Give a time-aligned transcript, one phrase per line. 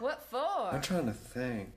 [0.00, 0.38] What for?
[0.72, 1.68] I'm trying to think.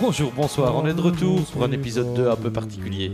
[0.00, 3.10] Bonjour, bonsoir, on est de retour pour un épisode 2 un peu particulier,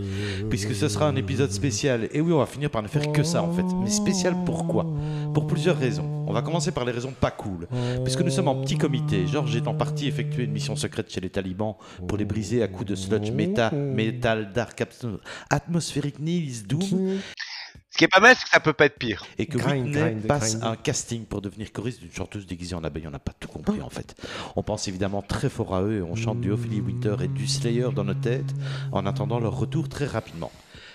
[0.50, 2.08] puisque ce sera un épisode spécial.
[2.12, 3.64] Et oui, on va finir par ne faire que ça en fait.
[3.82, 4.84] Mais spécial pourquoi?
[5.32, 6.04] Pour plusieurs raisons.
[6.26, 7.66] On va commencer par les raisons pas cool,
[8.04, 9.26] puisque nous sommes en petit comité.
[9.26, 11.74] Georges est en partie effectué une mission secrète chez les talibans
[12.06, 15.18] pour les briser à coups de sludge méta, metal, dark, atmo-
[15.48, 17.18] atmosphérique, Nils, Doom,
[17.90, 19.24] Ce qui est pas mal, c'est que ça peut pas être pire.
[19.38, 20.72] et que Grind, Whitney grind, passe grind.
[20.72, 23.06] un casting pour devenir choriste d'une chanteuse déguisée en abeille.
[23.06, 24.14] On n'a pas tout compris en fait.
[24.56, 27.46] On pense évidemment très fort à eux et on chante du Ophélie Winter et du
[27.48, 28.54] Slayer dans nos têtes
[28.92, 30.52] en attendant leur retour très rapidement.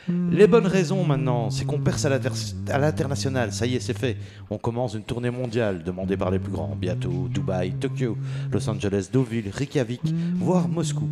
[0.07, 2.29] Les bonnes raisons maintenant, c'est qu'on perce à l'inter-
[2.69, 4.17] à l'international, ça y est, c'est fait.
[4.51, 6.75] On commence une tournée mondiale demandée par les plus grands.
[6.75, 8.15] Bientôt Dubaï, Tokyo,
[8.51, 10.01] Los Angeles, Deauville, Reykjavik,
[10.35, 11.09] voire Moscou.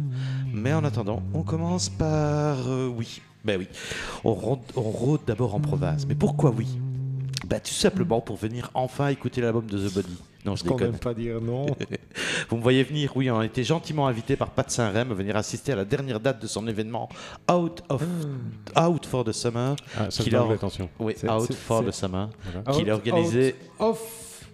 [0.53, 2.67] Mais en attendant, on commence par.
[2.67, 3.67] euh, oui, ben oui.
[4.23, 6.05] On rôde, on rôde d'abord en province.
[6.07, 6.67] Mais pourquoi oui?
[7.47, 10.17] Bah, tout simplement pour venir enfin écouter l'album de The Body.
[10.45, 10.97] Non, je déconne.
[10.97, 11.65] pas dire non.
[12.49, 15.35] Vous me voyez venir, oui, on a été gentiment invité par Pat Saint-Rem à venir
[15.37, 17.07] assister à la dernière date de son événement
[17.51, 18.03] Out, of,
[18.77, 19.75] Out for the Summer.
[19.97, 20.89] Ah, ça Qu'il a- attention.
[20.99, 22.29] Oui, Out for the Summer.
[22.43, 22.71] Voilà.
[22.77, 24.45] Qu'il a organisé Off.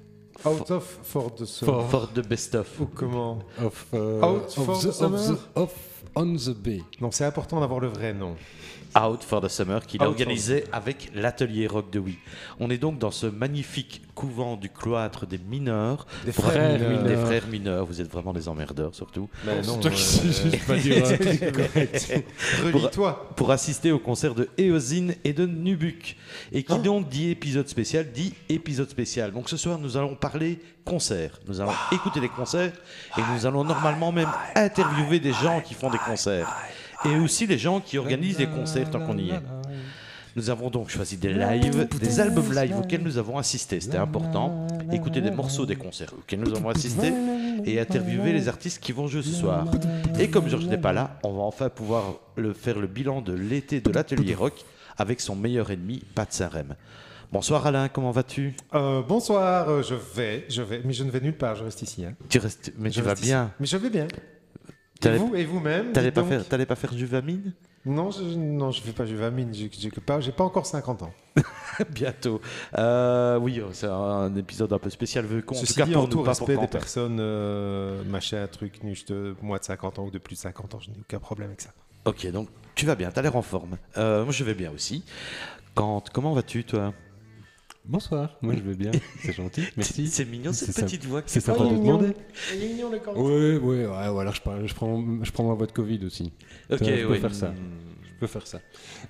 [0.45, 1.83] Out of for the For- summer.
[1.89, 2.67] for the best of.
[2.79, 3.39] Ou comment?
[3.61, 5.17] Of, euh, Out of for the- the of summer?
[5.19, 5.73] the- of
[6.15, 6.81] on the bay.
[7.01, 8.35] Non, c'est important d'avoir le vrai nom.
[8.97, 12.17] Out for the Summer qu'il organisé avec l'atelier rock de Wii.
[12.59, 16.07] On est donc dans ce magnifique couvent du cloître des mineurs.
[16.25, 17.03] Des Pour- frères mineurs.
[17.03, 19.29] Des frères mineurs, vous êtes vraiment des emmerdeurs surtout.
[19.45, 22.21] Mais non, toi qui sais euh.
[22.63, 23.29] Relis-toi.
[23.35, 26.15] pour assister au concert de Eozine et de Nubuk.
[26.51, 29.31] Et qui donc dit épisode spécial, dit épisode spécial.
[29.31, 31.39] Donc ce soir, nous allons parler concert.
[31.47, 32.73] Nous allons écouter des concerts
[33.17, 36.47] et nous allons normalement même interviewer des gens qui font des concerts.
[37.05, 39.41] Et aussi les gens qui organisent des concerts tant qu'on y est.
[40.35, 43.79] Nous avons donc choisi des lives, des albums live auxquels nous avons assisté.
[43.79, 44.67] C'était important.
[44.91, 47.11] Écouter des morceaux des concerts auxquels nous avons assisté
[47.65, 49.65] et interviewer les artistes qui vont jouer ce soir.
[50.19, 53.33] Et comme Georges n'est pas là, on va enfin pouvoir le faire le bilan de
[53.33, 54.53] l'été de l'atelier rock
[54.97, 56.75] avec son meilleur ennemi, Pat Saint-Rem.
[57.31, 58.55] Bonsoir Alain, comment vas-tu?
[58.73, 61.81] Euh, bonsoir, euh, je vais, je vais, mais je ne vais nulle part, je reste
[61.83, 62.03] ici.
[62.03, 62.13] hein.
[62.27, 63.23] Tu restes, mais tu vas ici.
[63.23, 63.51] bien.
[63.59, 64.07] Mais je vais bien.
[65.05, 67.53] Et vous, et vous-même t'allais pas faire, t'allais pas faire du Vamine?
[67.85, 69.53] Non, je, non, je fais pas Juvamine.
[69.53, 71.13] J'ai j'ai pas, j'ai pas encore 50 ans.
[71.89, 72.41] Bientôt.
[72.77, 76.01] Euh, oui, c'est un épisode un peu spécial vu qu'en tout Ceci cas dit, pour
[76.03, 79.99] en nous, tout pas pour respect des personnes, euh, machin, truc, de moins de 50
[79.99, 81.69] ans ou de plus de 50 ans, je n'ai aucun problème avec ça.
[82.05, 83.77] Ok, donc tu vas bien, t'as l'air en forme.
[83.97, 85.03] Euh, moi je vais bien aussi.
[85.73, 86.93] Quand, comment vas-tu toi?
[87.85, 88.91] Bonsoir, moi je vais bien,
[89.23, 90.07] c'est gentil, merci.
[90.07, 91.23] C'est mignon cette petite voix.
[91.25, 92.11] C'est sympa de demander.
[92.55, 93.19] Il est mignon le Quentin.
[93.19, 96.05] Oui, oui, ouais, ou alors je, parle- je, prends, je prends ma voix de Covid
[96.05, 96.31] aussi.
[96.69, 97.19] Ok, je peux oui.
[97.19, 97.51] faire ça.
[98.03, 98.59] Je peux faire ça.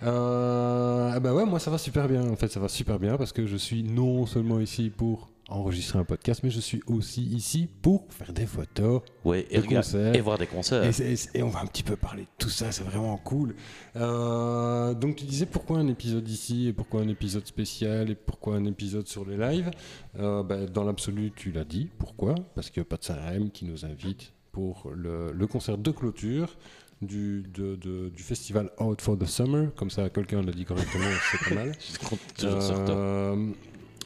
[0.03, 2.29] Euh, ah bah ouais, moi ça va super bien.
[2.29, 5.99] En fait, ça va super bien parce que je suis non seulement ici pour enregistrer
[5.99, 10.15] un podcast, mais je suis aussi ici pour faire des photos Ouais, et, Des concerts.
[10.15, 10.83] et voir des concerts.
[10.83, 13.17] Et, c'est- et- et on va un petit peu parler de tout ça, c'est vraiment
[13.17, 13.55] cool.
[13.95, 18.55] Euh, donc tu disais pourquoi un épisode ici et pourquoi un épisode spécial et pourquoi
[18.55, 19.71] un épisode sur les lives?
[20.19, 21.89] Euh, bah, Dans l'absolu, tu l'as dit.
[21.97, 22.35] Pourquoi?
[22.55, 26.57] Parce que Pat Sarem qui nous invite pour le, le concert de clôture
[27.01, 29.73] du, de- de- du festival Out for the Summer.
[29.75, 31.71] Comme ça, quelqu'un l'a dit correctement, c'est pas mal.
[32.01, 33.37] Je compte toujours sur toi.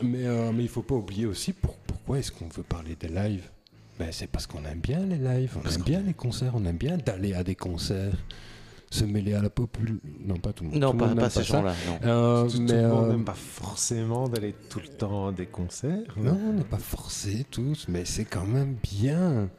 [0.04, 2.96] Euh, mais, euh, mais il faut pas oublier aussi pour- pourquoi est-ce qu'on veut parler
[3.00, 3.50] des lives?
[4.00, 6.66] Ben, C'est parce qu'on aime bien les lives, on Parce aime bien les concerts, on
[6.66, 8.14] aime bien d'aller à des concerts,
[8.90, 10.00] se mêler à la popule.
[10.20, 10.80] Non, pas tout le monde.
[10.80, 11.74] Non, Tout pas, monde pas n'aime ces gens-là.
[12.04, 15.32] Euh, Tout, tout mais, le monde euh, n'aime pas forcément d'aller tout le temps à
[15.32, 16.14] des concerts.
[16.18, 19.50] non, on n'est pas forcés tous, mais c'est quand même bien.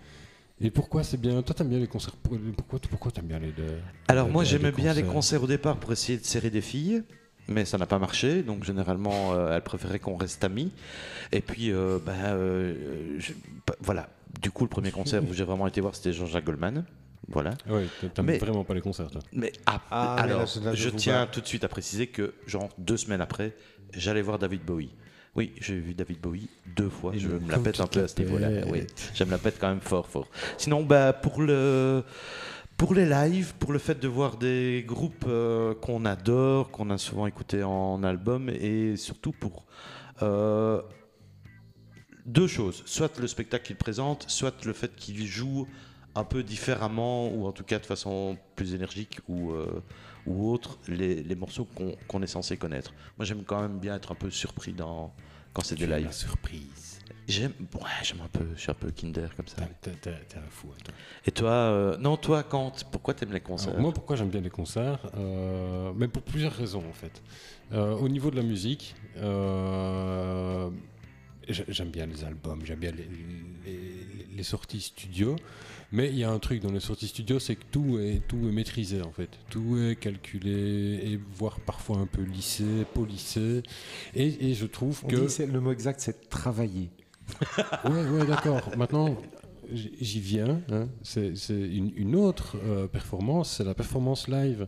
[0.61, 1.43] Et pourquoi c'est bien?
[1.43, 2.15] Toi, t'aimes bien les concerts.
[2.17, 3.79] pour- Pourquoi, pourquoi t'aimes bien les deux?
[4.09, 7.03] Alors les- moi j'aimais bien les concerts au départ pour essayer de serrer des filles,
[7.49, 10.73] mais ça n'a pas marché, donc généralement euh, elles préféraient qu'on reste amis.
[11.33, 13.33] Et puis euh, bah, euh, je-
[13.67, 14.09] bah, voilà,
[14.41, 16.85] du coup le premier concert où j'ai vraiment été voir c'était Jean-Jacques Goldman.
[17.29, 17.55] Voilà.
[17.71, 19.23] Oui, t'aimes Mais- vraiment pas les concerts, toi.
[19.33, 22.99] Mais ah, Ah, alors, je- là, tiens tout de suite à préciser que, genre, deux
[22.99, 23.55] semaines après,
[23.95, 24.91] j'allais voir David Bowie.
[25.35, 27.15] Oui, j'ai vu David Bowie deux fois.
[27.15, 28.49] Et je me la pète un peu à ce niveau-là.
[28.71, 30.29] Oui, je me la pète quand même fort, fort.
[30.59, 32.05] Sinon, bah, pour le.
[32.77, 36.99] Pour les lives, pour le fait de voir des groupes euh, qu'on adore, qu'on a
[36.99, 39.65] souvent écoutés en album, et surtout pour
[40.23, 40.83] euh,
[42.27, 42.83] deux choses.
[42.85, 45.67] Soit le spectacle qu'il présente, soit le fait qu'il joue
[46.17, 49.83] un peu différemment, ou en tout cas de façon plus énergique, ou, euh,
[50.27, 51.69] ou autres les, les morceaux
[52.09, 52.93] qu'on est censé connaître.
[53.19, 55.15] Moi, j'aime quand même bien être un peu surpris dans,
[55.53, 56.13] quand c'est des lives.
[56.13, 56.94] surprise.
[57.27, 59.57] J'aime ouais, j'aime un peu, je suis un peu Kinder comme ça.
[59.81, 60.95] T'es t'es- t'es un fou, hein, toi.
[61.27, 64.43] Et toi, euh, non, toi, Kant, pourquoi t'aimes les concerts Alors, moi, pourquoi j'aime bien
[64.43, 67.23] les concerts Euh, Mais pour plusieurs raisons, en fait.
[67.73, 70.69] Euh, au niveau de la musique, euh,
[71.49, 73.09] j'ai- j'aime bien les albums, j'aime bien les,
[73.65, 75.37] les- les sorties studio.
[75.93, 78.37] Mais il y a un truc dans les sorties studio, c'est que tout est, tout
[78.49, 79.31] est maîtrisé, en fait.
[79.51, 80.51] Tout est calculé,
[81.05, 82.65] et voire parfois un peu lissé,
[82.95, 83.63] polissé.
[84.15, 85.17] Et, et je trouve On que...
[85.45, 86.91] dit, le mot exact, c'est travailler.
[87.85, 88.71] Ouais, ouais, d'accord.
[88.77, 89.17] Maintenant,
[89.73, 90.61] j'y viens.
[90.71, 90.89] hein.
[91.03, 94.67] C'est c'est une, une autre euh, performance, c'est la performance live.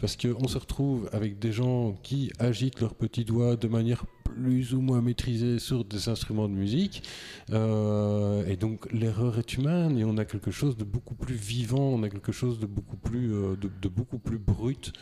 [0.00, 4.04] Parce qu'on se retrouve avec des gens qui agitent leurs petits doigts de manière
[4.34, 7.02] plus ou moins maîtrisée sur des instruments de musique.
[7.50, 11.94] Euh, et donc, l'erreur est humaine et on a quelque chose de beaucoup plus vivant,
[11.94, 14.92] on a quelque chose de beaucoup plus, euh, de, beaucoup plus brut,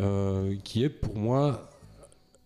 [0.00, 1.70] euh, qui est pour moi,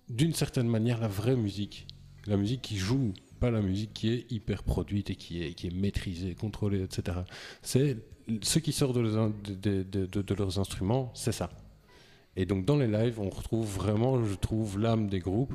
[0.09, 1.87] d'une certaine manière, la vraie musique.
[2.27, 5.69] La musique qui joue, pas la musique qui est hyper produite et qui est, qui
[5.69, 7.19] est maîtrisée, contrôlée, etc.
[7.63, 7.97] C'est
[8.43, 11.51] ce qui sort de leurs instruments, c'est ça.
[12.41, 15.55] Et donc dans les lives, on retrouve vraiment, je trouve, l'âme des groupes.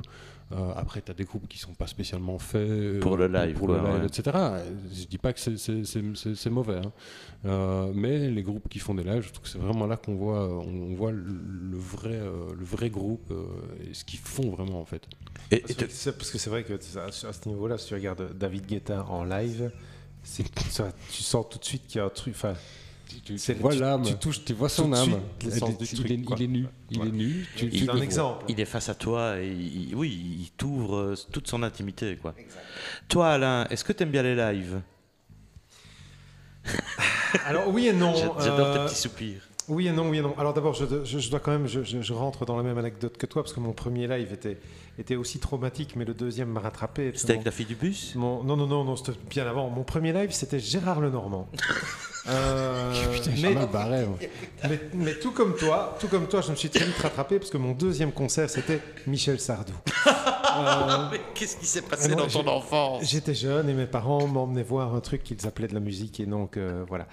[0.52, 3.56] Euh, après, tu as des groupes qui sont pas spécialement faits euh, Pour le live,
[3.56, 4.06] pour quoi, le live, ouais.
[4.06, 4.36] etc.
[4.92, 6.92] Je dis pas que c'est- c'est c'est- c'est- c'est mauvais, hein.
[7.46, 10.14] Euh, mais les groupes qui font des lives, je trouve que c'est vraiment là qu'on
[10.16, 13.44] voit, on voit le, le vrai, euh, le vrai groupe euh,
[13.90, 15.08] et ce qu'ils font vraiment en fait.
[15.50, 17.78] Et- et Parce que c'est- parce que c'est vrai que à ce à ce niveau-là,
[17.78, 19.70] si tu regardes David Guetta en live,
[20.22, 22.34] c'est- ça, tu sens tout de suite qu'il y a un truc.
[23.24, 25.04] Tu, tu vois tu- l'âme, tu touches tu vois son âme.
[25.04, 25.70] suite Il, il truc,
[26.10, 27.46] est, il nu, il est nu.
[27.56, 28.44] Tu, tu un exemple.
[28.48, 30.10] il est face à toi et il- oui,
[30.40, 32.34] il t'ouvre euh, toute son intimité, quoi.
[33.08, 34.80] Toi, Alain, est-ce que t'aimes bien les lives?
[37.46, 38.14] Alors oui et non.
[38.14, 39.42] J'a- J'adore tes euh, petits soupirs.
[39.68, 40.34] Oui et non, oui et non.
[40.38, 42.76] Alors d'abord, je, je- je dois quand même, je, je- je rentre dans la même
[42.78, 44.58] anecdote que toi, parce que mon premier live était,
[44.98, 47.12] était aussi traumatique, mais le deuxième m'a rattrapé.
[47.14, 48.14] C'était avec la fille du bus?
[48.14, 49.70] Mon- non, non, non, non, c'était bien avant.
[49.70, 51.48] Mon premier live, c'était Gérard Lenormand.
[52.26, 54.06] Euh, Putain, mais, barré.
[54.68, 57.50] mais, mais tout comme toi, tout comme toi, je me suis très vite rattrapé parce
[57.50, 59.72] que mon deuxième concert, c'était Michel Sardou.
[60.56, 64.94] Euh, qu'est-ce qui s'est passé dans ton enfance J'étais jeune et mes parents m'emmenaient voir
[64.94, 67.08] un truc qu'ils appelaient de la musique et donc euh, voilà.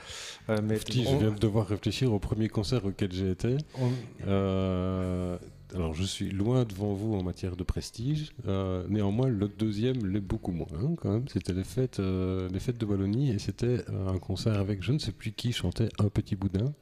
[0.52, 3.58] Euh, mais Petit, on- je viens de devoir réfléchir au premier concert auquel j'ai été.
[3.80, 5.40] on-
[5.76, 8.32] alors, je suis loin devant vous en matière de prestige.
[8.48, 11.28] Euh, néanmoins, le deuxième l'est beaucoup moins, hein, quand même.
[11.32, 14.92] C'était les fêtes, euh, les fêtes de Wallonie et c'était euh, un concert avec je
[14.92, 16.74] ne sais plus qui chantait Un Petit Boudin.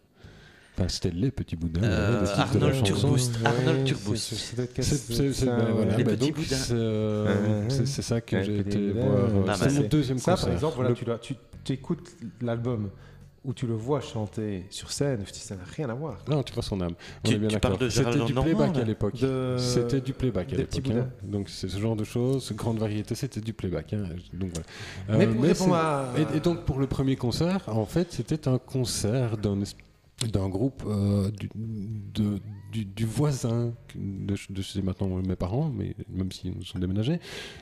[0.78, 1.84] Enfin, c'était Les Petits Boudins.
[1.84, 2.84] Euh, Arnold.
[2.84, 3.36] Turboost.
[3.44, 4.16] Arnold Ouais, Turboost.
[4.24, 6.56] c'est- c'est- c'est- C'est- c'est- c'est- c'est- ça, ben voilà, Les ben petits donc, boudins.
[6.56, 7.86] c'est euh, Ouais, c'est- ouais.
[7.86, 9.28] c'est ça que Ouais, j'ai été voir.
[9.46, 10.46] bah, mon c'est- deuxième Ça, concert.
[10.48, 12.90] par exemple, voilà, Le- tu, l'as- tu, tu écoutes l'album
[13.50, 16.18] où tu le vois chanter sur scène, ça n'a rien à voir.
[16.30, 16.94] Non, tu vois son âme.
[17.26, 17.88] On Tu- est bien tu parles d'accord.
[17.88, 19.16] de C'était du playback à l'époque.
[19.20, 20.88] De- C'était du playback à l'époque.
[20.92, 21.08] hein.
[21.24, 23.94] Donc c'est ce genre de choses, grande variété, c'était du playback.
[23.94, 24.04] hein.
[24.34, 25.20] Donc voilà.
[25.20, 25.76] Mais Euh, pour répondre
[26.16, 29.60] c'est- à- et, et donc pour le premier concert, en fait, c'était un concert d'un
[29.62, 29.76] es-
[30.28, 31.32] d'un groupe euh,
[32.72, 37.20] du, du, voisin de, de chez maintenant mes parents, mais même s'ils nous sont déménagés.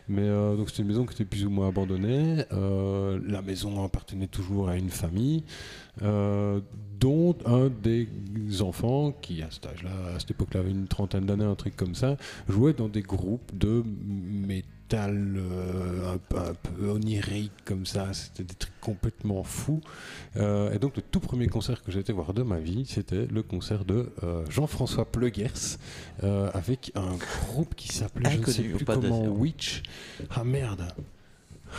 [0.08, 2.44] Mais euh, donc c'était une maison qui était plus ou moins abandonnée.
[2.52, 5.44] Euh, la maison appartenait toujours à une famille,
[6.02, 8.08] dont un des
[8.62, 11.96] enfants qui à cet âge-là, à cette époque-là, avait une trentaine d'années, un truc comme
[11.96, 12.18] ça,
[12.48, 18.14] jouait dans des groupes de métal euh, un, peu, un peu onirique comme ça.
[18.14, 19.82] C'était des trucs complètement fous.
[20.36, 23.26] Euh, et donc le tout premier concert que j'ai été voir de ma vie, c'était
[23.26, 25.78] le concert de euh, Jean-François Pleugers
[26.22, 29.84] avec un groupe qui s'appelait, je ne sais plus comment, Witch.
[30.30, 30.88] Ah merde.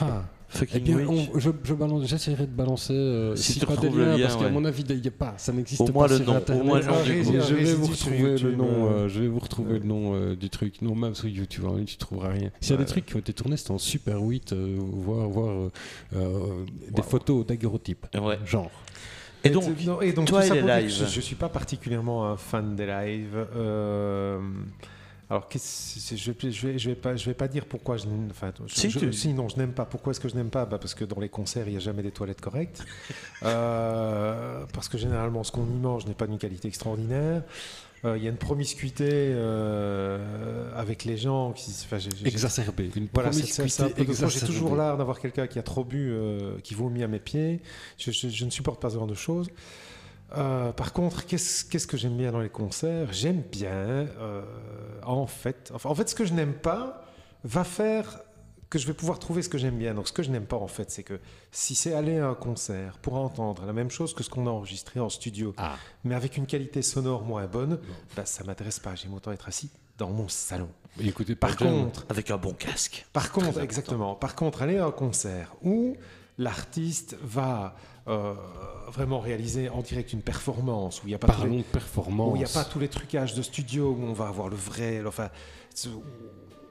[0.00, 0.24] Ah.
[0.50, 3.90] Eh Fucking on- je, je balance, j'essaierai de balancer, euh, Si si, tu pas des
[3.90, 4.50] liens, lien, parce qu'à ouais.
[4.50, 6.36] mon avis, il n'y a pas, ça n'existe Au pas moins le sur nom, au
[6.36, 6.64] Internet.
[6.64, 7.12] moins le nom Ah, je
[7.54, 10.80] vais vous retrouver le nom, je vais vous retrouver le nom du truc.
[10.80, 12.50] Non, même sur YouTube, hein, tu trouveras rien.
[12.62, 12.84] S'il y a Ouais.
[12.86, 15.70] des trucs qui ont été tournés, c'était en Super 8, euh, voir, voir euh,
[16.16, 17.08] euh, des Wow.
[17.08, 18.38] photos daguerreotypes, Ouais.
[18.46, 18.70] genre.
[19.44, 20.90] Et donc, non, et donc toi tout et ça les lives.
[20.90, 23.46] Je, je suis pas particulièrement un fan des lives.
[23.54, 24.40] Euh,
[25.30, 28.28] alors, je, je vais, je vais pas, je vais pas dire pourquoi je n'aime.
[28.30, 29.84] Enfin, Si, je- tu- si, non, je n'aime pas.
[29.84, 30.64] Pourquoi est-ce que je n'aime pas?
[30.64, 32.84] Bah, Parce que dans les concerts, il n'y a jamais des toilettes correctes.
[33.44, 37.42] Euh, parce que généralement, ce qu'on y mange n'est pas d'une qualité extraordinaire.
[38.04, 41.52] Euh, Il y a une promiscuité euh, avec les gens.
[41.52, 42.90] Qui, enfin, j'ai- j'ai- Exacerbé.
[42.96, 44.04] Une voilà, J'ai exacerbée.
[44.46, 47.60] toujours l'art d'avoir quelqu'un qui a trop bu, euh, qui vomit à mes pieds.
[47.98, 49.48] Je, je- je ne supporte pas ce genre de choses.
[50.36, 53.12] Euh, par contre, qu'est-ce que j'aime bien dans les concerts?
[53.12, 54.42] J'aime bien, euh,
[55.02, 57.02] en fait, enfin, en fait, ce que je n'aime pas
[57.44, 58.20] va faire
[58.68, 59.94] que je vais pouvoir trouver ce que j'aime bien.
[59.94, 61.18] Donc ce que je n'aime pas en fait, c'est que
[61.50, 64.50] si c'est aller à un concert pour entendre la même chose que ce qu'on a
[64.50, 65.76] enregistré en studio, Ah.
[66.04, 67.78] mais avec une qualité sonore moins bonne,
[68.14, 68.94] bah, ça m'intéresse pas.
[68.94, 70.68] J'aime autant être assis dans mon salon.
[71.00, 73.06] Écoutez, Par contre, Avec un bon casque.
[73.14, 74.14] par contre, exactement.
[74.14, 75.96] Par contre, aller à un concert où
[76.36, 77.74] l'artiste va
[78.08, 78.34] euh,
[78.90, 81.62] vraiment réaliser en direct une performance, où il n'y a pas tous les- parlons de
[81.62, 82.32] performance.
[82.32, 84.56] où il n'y a pas tous les trucages de studio, où on va avoir le
[84.56, 85.28] vrai, enfin,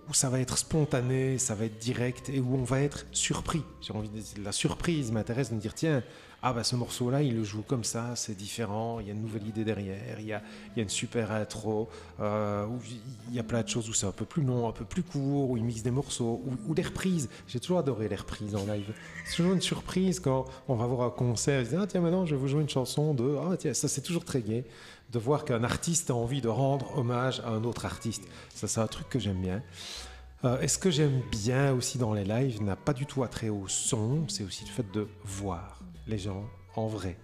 [0.10, 3.62] où ça va être spontané, ça va être direct et où on va être surpris.
[3.82, 6.02] J'ai envie de la surprise m'intéresse de me dire tiens,
[6.44, 9.22] ah bah ce morceau-là, il le joue comme ça, c'est différent, il y a une
[9.22, 11.90] nouvelle idée derrière, il y a, il y a une super intro,
[12.20, 12.68] euh,
[13.30, 15.02] il y a plein de choses où c'est un peu plus long, un peu plus
[15.02, 17.28] court, où il mixe des morceaux, ou, des reprises.
[17.48, 18.94] J'ai toujours adoré les reprises en live.
[19.26, 22.26] C'est toujours une surprise quand on va voir un concert, ils disent ah tiens maintenant
[22.26, 24.64] je vais vous jouer une chanson de ah tiens ça c'est toujours très gai
[25.12, 28.24] de voir qu'un artiste a envie de rendre hommage à un autre artiste.
[28.54, 29.64] Ça, c'est un truc que j'aime bien.
[30.44, 33.50] Euh, et ce que j'aime bien aussi dans les lives n'a pas du tout attrait
[33.50, 36.46] au son, c'est aussi le fait de voir les gens
[36.76, 37.18] en vrai.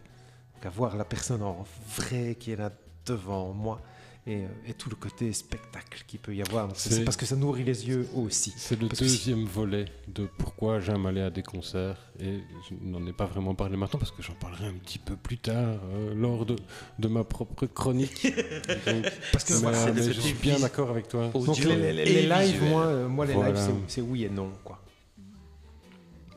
[0.55, 1.65] Donc, à voir la personne en
[1.97, 2.71] vrai qui est là
[3.05, 3.81] devant moi
[4.25, 6.69] et, euh, et tout le côté spectacle qu'il peut y avoir.
[6.75, 8.53] C'est parce que ça nourrit les yeux aussi.
[8.55, 12.39] C'est le Parce que si- deuxième volet de pourquoi j'aime aller à des concerts et
[12.69, 15.37] je n'en ai pas vraiment parlé maintenant parce que j'en parlerai un petit peu plus
[15.37, 16.55] tard euh, lors de,
[16.99, 18.23] de ma propre chronique.
[18.87, 21.27] Donc, Parce que mais, c'est mais je suis bien d'accord avec toi.
[21.33, 23.51] Donc les, les- les- et les lives, moi, euh, moi les Voilà.
[23.51, 24.51] lives, c'est- c'est oui et non.
[24.63, 24.81] Quoi.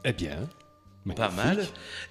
[0.05, 0.49] Eh bien,
[1.15, 1.59] Pas mal.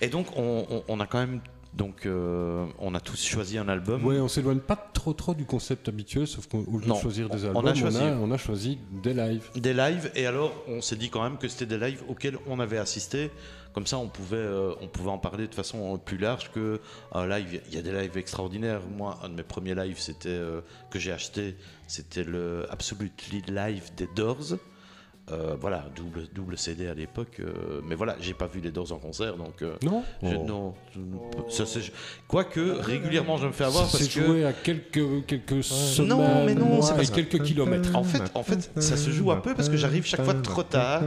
[0.01, 1.41] Et donc, on, on- on a quand même.
[1.73, 4.05] Donc, euh, on a tous choisi un album.
[4.05, 7.43] Ouais, on s'éloigne pas trop trop du concept habituel, sauf qu'au lieu de choisir des
[7.43, 9.49] on albums, on a, on a choisi des lives.
[9.57, 12.61] Des lives, et alors on s'est dit quand même que c'était des lives auxquels on
[12.61, 13.29] avait assisté.
[13.73, 16.79] Comme ça, on pouvait, euh, on pouvait en parler de façon plus large que
[17.11, 17.59] un live.
[17.67, 18.79] Il y a des lives extraordinaires.
[18.95, 20.61] Moi, un de mes premiers lives, c'était euh,
[20.91, 24.53] que j'ai acheté, c'était le Absolutely Live des Doors.
[25.31, 27.37] Euh, voilà, double, double CD à l'époque.
[27.39, 30.43] euh, mais voilà, j'ai pas vu les Doors en concert, donc euh, Non je- Oh.
[30.47, 30.73] non.
[31.49, 31.63] ça,
[32.27, 34.23] Quoique régulièrement, je me fais avoir parce C'est que.
[34.23, 37.95] joué à quelques, quelques semaines, Non, mais non, c'est parce quelques kilomètres.
[37.95, 40.61] En fait, en fait, ça se joue un peu parce que j'arrive chaque fois trop
[40.61, 41.01] tard.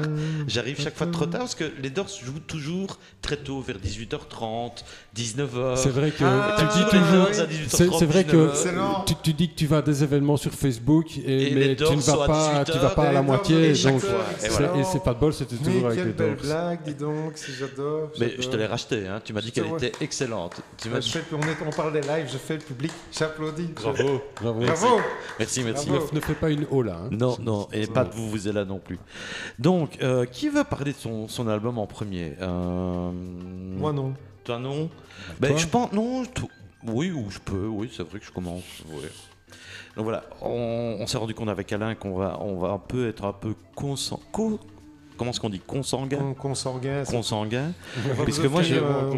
[0.48, 4.84] J'arrive chaque fois trop tard parce que les Doors jouent toujours très tôt, vers 18h30,
[5.16, 5.76] 19h.
[5.76, 7.12] C'est vrai que Ah, tu dis toujours les toujours.
[7.26, 8.54] Doors à 18h30, C'est vrai que 19h.
[8.56, 9.04] C'est lent.
[9.06, 11.84] tu, tu dis que tu vas à des événements sur Facebook et, Et mais tu
[11.84, 13.72] ne vas pas, 18 tu vas pas à la moitié.
[13.74, 14.76] Donc, fois, et c'est- voilà.
[14.76, 17.32] et c'est pas de bol, c'était Mais toujours avec les quelle belle blague, dis donc,
[17.36, 18.10] si j'adore.
[18.20, 19.20] Mais je te l'ai racheté, hein.
[19.24, 20.60] tu m'as dit qu'elle était excellente.
[20.76, 21.12] Tu m'as Ouais, je dit...
[21.12, 23.70] fais le- on, est- on parle des lives, je fais le public, j'applaudis.
[23.74, 24.20] Bravo.
[24.40, 24.60] Bravo.
[24.60, 25.00] Bravo
[25.38, 25.88] Merci, merci.
[25.88, 26.06] Bravo.
[26.12, 26.98] Ne, ne fais pas une haut là.
[27.04, 27.08] hein.
[27.10, 28.98] Non, non, et pas de vous, vous êtes là non plus.
[29.58, 32.34] Donc, euh, qui veut parler de son, son album en premier?
[32.40, 34.14] Euh, Moi non.
[34.44, 34.88] Toi non?
[35.40, 35.56] Ben, Toi?
[35.58, 36.22] Je pense, non,
[36.86, 38.62] oui, ou je peux, oui, c'est vrai que je commence.
[38.88, 39.10] ouais.
[39.96, 43.08] Donc voilà, on, on s'est rendu compte avec Alain qu'on va, on va un peu
[43.08, 44.20] être un peu consan...
[44.32, 44.60] co-
[45.16, 46.18] comment est-ce qu'on dit Consanguin?
[46.18, 47.72] Con- Consanguin, Consanguin.
[48.24, 49.10] Puisque vous moi, j'ai- euh,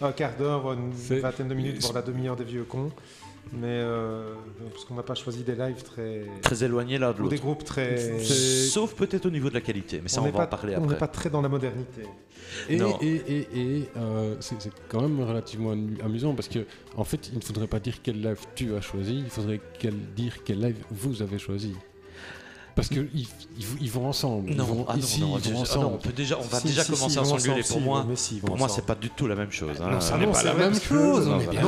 [0.00, 2.90] un quart d'heure, une vingtaine de minutes, voire la demi-heure des vieux cons.
[3.52, 4.34] Mais euh,
[4.72, 6.22] parce qu'on n'a pas choisi des lives très.
[6.42, 7.42] Très éloigné l'un de ou des l'autre.
[7.42, 8.18] groupes très.
[8.20, 10.74] Sauf peut-être au niveau de la qualité, mais ça on, n'est va pas, en parler
[10.76, 10.98] on n'est après.
[10.98, 12.02] pas très dans la modernité.
[12.68, 12.98] Et, Non.
[13.00, 16.60] et, et, et, euh, c'est c'est quand même relativement amu- amusant parce que
[16.96, 19.94] en fait, il ne faudrait pas dire quel live tu as choisi, il faudrait quel-
[20.14, 21.74] dire quel live vous avez choisi.
[22.78, 23.26] Parce que ils,
[23.58, 24.50] ils- ils vont ensemble.
[24.50, 26.38] Non, ils vont ah non, ici, non, ils déjà- vont ah non, on peut déjà,
[26.38, 27.60] on va Si, déjà si, commencer si, à s'engueuler.
[27.60, 27.62] ensemble,
[28.06, 29.76] Pour si, moi, pour moi, c'est pas du tout la même chose.
[29.82, 29.90] hein.
[29.90, 31.62] Non, ça On n'est est pas la même chose, on est bien.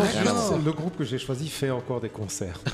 [0.64, 2.60] Le groupe que j'ai choisi fait encore des concerts.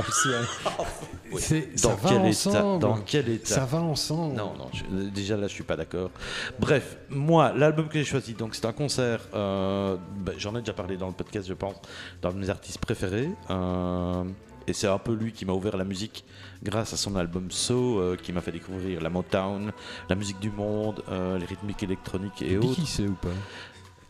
[1.39, 2.29] C'est- Dans va quel état?
[2.51, 2.79] Ensemble.
[2.83, 3.55] Dans quel état?
[3.55, 4.35] Ça va ensemble.
[4.37, 6.11] Non, non, je- déjà là, je suis pas d'accord.
[6.59, 9.21] Bref, moi, l'album que j'ai choisi, donc c'est un concert.
[9.35, 11.77] euh, ben, J'en ai déjà parlé dans le podcast, je pense,
[12.23, 13.31] de mes artistes préférés.
[13.51, 14.25] euh,
[14.67, 16.25] et c'est un peu lui qui m'a ouvert la musique
[16.63, 19.73] grâce à son album So, euh, qui m'a fait découvrir la Motown,
[20.09, 22.75] la musique du monde, euh, les rythmiques électroniques et Tu dis autres.
[22.75, 23.29] qui c'est ou pas?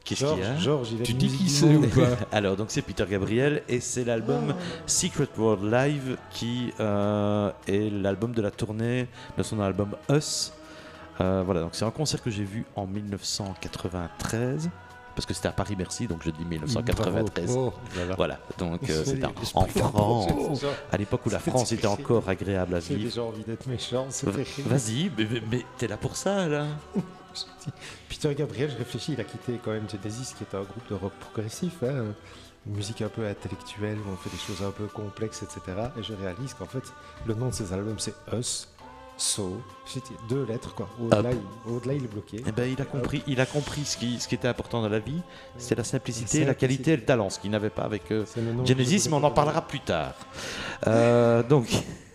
[0.05, 2.17] Qu'est-ce qu'il Georges, y a Georges, il a Tu dis qui c'est ou pas?
[2.33, 4.55] Alors, donc c'est Peter Gabriel et c'est l'album
[4.87, 10.53] Secret World Live qui euh, est l'album de la tournée de son album Us.
[11.21, 14.71] Euh, voilà, donc c'est un concert que j'ai vu en 1993
[15.17, 17.47] parce que c'était à Paris Merci, donc je dis 1993.
[17.47, 17.73] Bravo.
[17.75, 18.39] Oh, voilà.
[18.59, 20.29] Donc euh, c'était en, France,
[20.93, 23.09] à l'époque où la France était encore agréable à J'ai vivre.
[23.09, 24.07] déjà envie d'être méchant.
[24.67, 26.67] Vas-y, mais, mais- mais t'es là pour ça là
[28.09, 30.95] Peter Gabriel, je réfléchis, il a quitté quand même Genesis, qui est un groupe de
[30.95, 32.05] rock progressif, hein,
[32.67, 35.61] une musique un peu intellectuelle, où on fait des choses un peu complexes, etc.
[35.99, 36.83] Et je réalise qu'en fait,
[37.27, 38.69] le nom de ses albums, c'est Us,
[39.19, 40.89] So, c'était deux lettres, quoi.
[41.01, 41.31] Au-delà,
[41.95, 42.43] il, est bloqué.
[42.47, 44.91] Eh ben, il a compris, il a compris ce qui, ce qui était important dans
[44.91, 45.23] la vie,
[45.57, 48.27] c'est la simplicité, La la qualité et le talent, ce qu'il n'avait pas avec euh,
[48.65, 50.15] Genesis, mais on en parlera plus tard.
[50.87, 51.67] Euh, donc,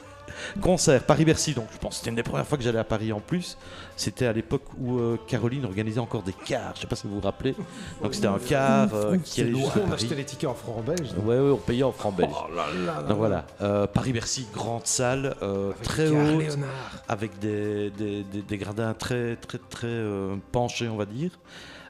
[0.61, 3.11] Concert Paris-Bercy, donc je pense que c'était une des premières fois que j'allais à Paris
[3.13, 3.57] en plus.
[3.95, 7.15] C'était à l'époque où euh, Caroline organisait encore des cars, je sais pas si vous
[7.15, 7.55] vous rappelez.
[8.01, 9.93] Donc c'était un car euh, qui allait jusqu'à On Paris.
[10.03, 11.11] achetait les tickets en francs belges.
[11.23, 12.31] Ouais, ouais, on payait en francs belges.
[12.33, 16.69] Oh là là là Donc voilà, euh, Paris-Bercy, grande salle, euh, très haute, Léonard.
[17.07, 21.31] avec des, des, des- des gradins très, très, très euh, penchés, on va dire.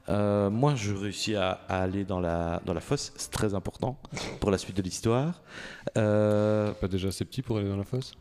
[0.10, 3.98] Euh, moi, je réussis à, à aller dans la, dans la fosse, c'est très important
[4.40, 5.42] pour la suite de l'histoire.
[5.98, 8.14] Euh, Pas déjà assez petit pour aller dans la fosse?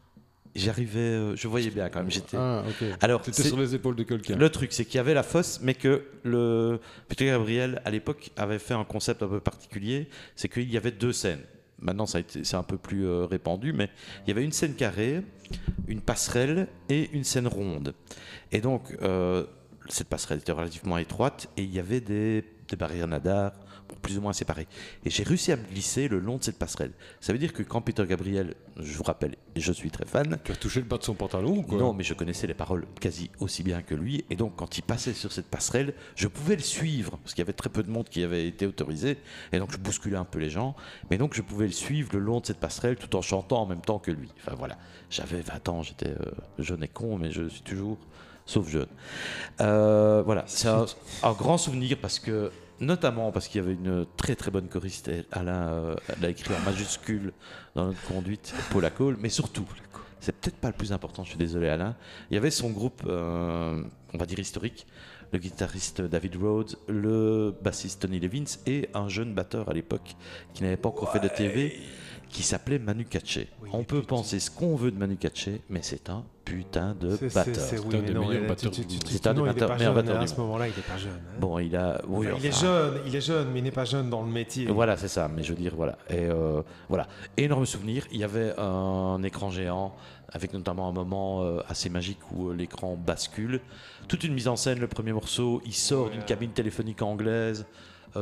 [0.56, 2.10] J'arrivais, euh, je voyais bien quand même.
[2.10, 2.36] J'étais.
[2.36, 2.64] Ah.
[3.00, 4.36] Alors, c'est- sur les épaules de quelqu'un.
[4.36, 8.30] le truc, c'est qu'il y avait la fosse, mais que le Peter Gabriel, à l'époque,
[8.36, 10.08] avait fait un concept un peu particulier.
[10.34, 11.42] C'est qu'il y avait deux scènes.
[11.80, 13.88] Maintenant, ça a été, c'est un peu plus euh, répandu, mais
[14.24, 15.22] il y avait une scène carrée,
[15.88, 17.94] une passerelle et une scène ronde.
[18.52, 19.44] Et donc, euh,
[19.88, 23.52] cette passerelle était relativement étroite et il y avait des, des barrières nadar
[24.02, 24.66] plus ou moins séparées.
[25.04, 26.92] Et j'ai réussi à me glisser le long de cette passerelle.
[27.20, 30.52] Ça veut dire que quand Peter Gabriel, je vous rappelle, je suis très fan, Tu
[30.52, 32.86] as touché le bas de son pantalon ou quoi non, mais je connaissais les paroles
[33.00, 34.24] quasi aussi bien que lui.
[34.30, 37.46] Et donc, quand il passait sur cette passerelle, je pouvais le suivre, parce qu'il y
[37.46, 39.18] avait très peu de monde qui avait été autorisé.
[39.52, 40.74] Et donc, je bousculais un peu les gens.
[41.10, 43.66] Mais donc, je pouvais le suivre le long de cette passerelle tout en chantant en
[43.66, 44.28] même temps que lui.
[44.38, 44.78] Enfin, voilà.
[45.10, 47.98] J'avais 20 ans, j'étais euh, jeune et con, mais je suis toujours
[48.46, 48.88] sauf jeune.
[49.60, 50.86] Euh, voilà, c'est un,
[51.22, 55.10] un grand souvenir parce que, notamment parce qu'il y avait une très très bonne choriste.
[55.32, 57.32] Alain euh, l'a écrit en majuscule
[57.74, 59.66] dans notre conduite, Paula Cole, mais surtout,
[60.20, 61.96] c'est peut-être pas le plus important, je suis désolé Alain.
[62.30, 63.82] Il y avait son groupe, euh,
[64.12, 64.86] on va dire historique,
[65.32, 70.16] le guitariste David Rhodes, le bassiste Tony Levins et un jeune batteur à l'époque
[70.54, 71.80] qui n'avait pas encore fait de TV,
[72.30, 73.48] qui s'appelait Manu Katché.
[73.62, 74.16] Oui, on peut putain.
[74.16, 77.54] penser ce qu'on veut de Manu Katché, mais c'est un putain de batteur.
[77.56, 78.88] c'est- oui, un mais des meilleurs il- batteurs du monde.
[79.06, 81.10] C'est un des batteurs- meilleurs batteurs à ce moment-là, il est pas jeune.
[81.12, 81.36] hein.
[81.40, 83.84] Bon, il a, oui, Enfin, il est jeune, il est jeune, mais il n'est pas
[83.84, 84.66] jeune dans le métier.
[84.66, 85.28] Voilà, c'est ça.
[85.28, 85.98] Mais je veux dire, voilà.
[86.08, 87.08] Et euh, voilà.
[87.36, 88.06] Énorme souvenir.
[88.12, 89.94] Il y avait un écran géant
[90.32, 93.60] avec notamment un moment euh, assez magique où euh, l'écran bascule.
[94.08, 94.78] Toute une mise en scène.
[94.78, 97.66] Le premier morceau, il sort d'une cabine téléphonique anglaise.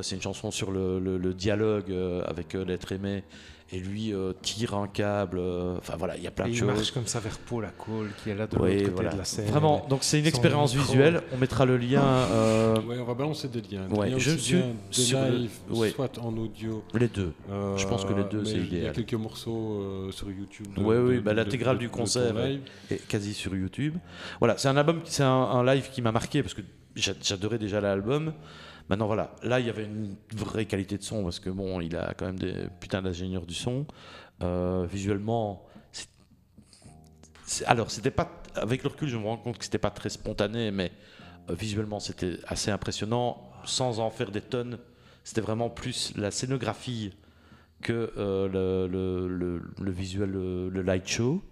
[0.02, 1.90] C'est une chanson sur le, le- le dialogue
[2.26, 3.24] avec l'être aimé.
[3.70, 5.38] Et lui euh, tire un câble.
[5.38, 6.68] euh, Enfin voilà, il y a plein Et de il choses.
[6.68, 9.12] marche comme ça vers Paul à Cole, qui est là de Oui, l'autre côté voilà.
[9.12, 9.44] de la scène.
[9.46, 10.90] Vraiment, donc c'est une expérience micro.
[10.92, 11.20] visuelle.
[11.34, 12.00] On mettra le lien.
[12.02, 13.86] euh, Ouais, on va balancer des liens.
[13.90, 14.62] Ouais, je aussi suis
[15.04, 15.90] sur le- live, ouais.
[15.90, 16.82] soit en audio.
[16.94, 17.32] les deux.
[17.50, 18.92] Euh, Je pense que les deux, mais c'est Il y a idéal.
[18.94, 20.66] quelques morceaux euh, sur YouTube.
[20.74, 22.34] de- Ouais, de- oui, bah, l'intégrale du concert,
[22.90, 23.96] et quasi sur YouTube.
[24.38, 26.62] Voilà, c'est un album, c'est un, un live qui m'a marqué parce que
[26.96, 28.32] j'a- j'adorais déjà l'album.
[28.88, 31.96] Maintenant voilà, là il y avait une vraie qualité de son parce que bon, il
[31.96, 33.86] a quand même des putains d'ingénieurs du son.
[34.42, 35.66] Euh, visuellement,
[37.66, 40.70] alors c'était pas avec le recul, je me rends compte que c'était pas très spontané,
[40.70, 40.92] mais
[41.50, 44.78] euh, visuellement c'était assez impressionnant sans en faire des tonnes.
[45.22, 47.12] C'était vraiment plus la scénographie
[47.82, 51.42] que euh, le, visuel, le, light show.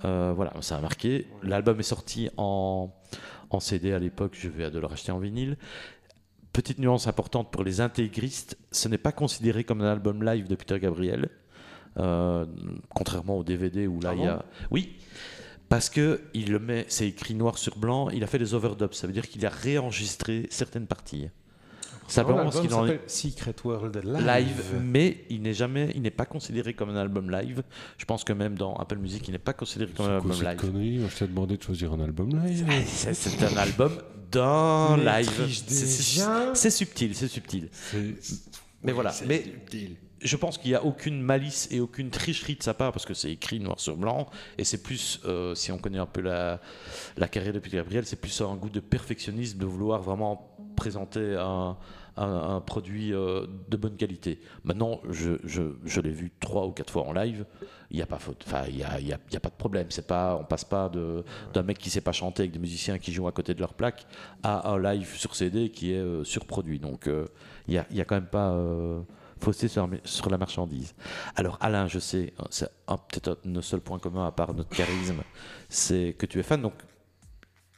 [0.00, 1.26] Voilà, ça a marqué.
[1.42, 2.90] L'album est sorti en,
[3.50, 5.58] en CD à l'époque, je vais de le racheter en vinyle.
[6.52, 10.54] Petite nuance importante pour les intégristes, ce n'est pas considéré comme un album live de
[10.54, 11.28] Peter Gabriel,
[11.98, 12.46] euh,
[12.88, 14.44] contrairement au DVD où là Ah il y a.
[14.70, 14.96] Oui,
[15.68, 18.92] parce que il le met, c'est écrit noir sur blanc, il a fait des overdubs,
[18.94, 21.28] ça veut dire qu'il a réenregistré certaines parties.
[22.08, 24.26] Simplement parce qu'il en est Secret World Live.
[24.26, 27.62] live, mais il n'est jamais, il n'est pas considéré comme un album live.
[27.98, 30.56] Je pense que même dans Apple Music, il n'est pas considéré comme un album live.
[30.56, 31.00] connerie?
[31.06, 32.66] Je t'ai demandé de choisir un album live.
[32.70, 33.92] Ah, c'est un album
[34.30, 35.30] d'un live.
[36.54, 37.68] C'est- subtil, c'est subtil.
[38.82, 39.96] Mais voilà, mais- subtil.
[40.20, 43.14] Je pense qu'il n'y a aucune malice et aucune tricherie de sa part parce que
[43.14, 46.60] c'est écrit noir sur blanc et c'est plus, euh, si on connaît un peu la,
[47.16, 51.36] la carrière de Peter Gabriel, c'est plus un goût de perfectionnisme de vouloir vraiment présenter
[51.38, 51.76] un,
[52.26, 54.40] un- produit euh, de bonne qualité.
[54.64, 57.44] Maintenant, je, je, l'ai vu trois ou quatre fois en live,
[57.90, 58.18] il n'y a pas
[58.70, 58.82] y
[59.36, 59.86] a- pas de problème.
[59.90, 60.90] C'est pas, on passe pas
[61.54, 63.74] d'un mec qui sait pas chanter avec des musiciens qui jouent à côté de leur
[63.74, 64.06] plaque
[64.42, 66.78] à un live sur CD qui est euh, surproduit.
[66.78, 67.26] Donc euh,
[67.66, 68.56] il n'y a, y a quand même pas
[69.40, 70.94] fausseté sur, la- sur la marchandise.
[71.36, 72.70] Alors Alain, je sais, hein, c'est
[73.10, 75.22] peut-être nos seuls points communs à part notre charisme,
[75.68, 76.60] c'est que tu es fan.
[76.60, 76.74] Donc